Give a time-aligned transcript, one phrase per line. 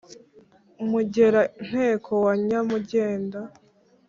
[0.89, 3.39] mugera nteko wa nyamugenda